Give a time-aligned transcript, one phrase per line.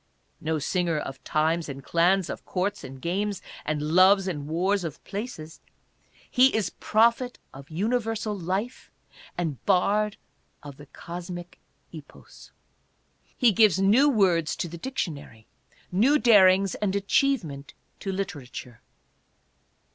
[0.51, 5.03] ''No singer of times and clans, of courts and games, and loves and wars of
[5.03, 5.61] places,
[6.27, 8.89] he is Prophet of Universal Life
[9.37, 10.17] and Bard
[10.63, 11.59] of the Cosmic
[11.93, 12.51] Epos.
[13.37, 15.45] He gives new words to the dictionary,
[15.91, 18.81] new darings and achievement to literature.